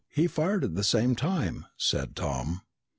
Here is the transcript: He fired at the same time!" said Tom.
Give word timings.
He 0.09 0.25
fired 0.25 0.63
at 0.63 0.73
the 0.73 0.83
same 0.83 1.15
time!" 1.15 1.67
said 1.77 2.15
Tom. 2.15 2.61